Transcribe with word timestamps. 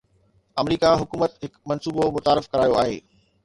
آمريڪي 0.61 0.93
حڪومت 1.01 1.37
هڪ 1.43 1.53
منصوبو 1.73 2.11
متعارف 2.19 2.51
ڪرايو 2.53 2.83
آهي 2.85 3.01